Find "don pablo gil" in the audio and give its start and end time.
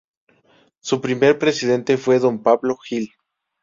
2.17-3.11